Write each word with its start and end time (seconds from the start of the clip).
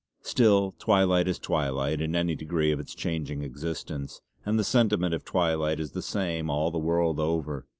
Still 0.23 0.71
twilight 0.79 1.27
is 1.27 1.37
twilight 1.37 2.01
in 2.01 2.15
any 2.15 2.33
degree 2.33 2.71
of 2.71 2.79
its 2.79 2.95
changing 2.95 3.43
existence; 3.43 4.19
and 4.43 4.57
the 4.57 4.63
sentiment 4.63 5.13
of 5.13 5.23
twilight 5.23 5.79
is 5.79 5.91
the 5.91 6.01
same 6.01 6.49
all 6.49 6.71
the 6.71 6.79
world 6.79 7.19
over. 7.19 7.67